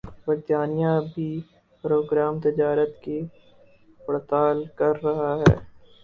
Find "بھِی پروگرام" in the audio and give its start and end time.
1.09-2.33